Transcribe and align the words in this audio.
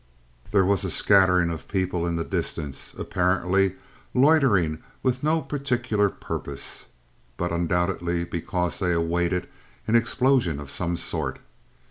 There 0.49 0.65
was 0.65 0.83
a 0.83 0.89
scattering 0.89 1.51
of 1.51 1.67
people 1.67 2.07
in 2.07 2.15
the 2.15 2.23
distance, 2.23 2.95
apparently 2.97 3.75
loitering 4.15 4.81
with 5.03 5.21
no 5.21 5.43
particular 5.43 6.09
purpose, 6.09 6.87
but 7.37 7.51
undoubtedly 7.51 8.23
because 8.23 8.79
they 8.79 8.93
awaited 8.93 9.47
an 9.85 9.95
explosion 9.95 10.59
of 10.59 10.71
some 10.71 10.97
sort. 10.97 11.37